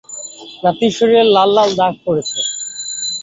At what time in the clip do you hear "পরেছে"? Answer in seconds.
2.05-2.39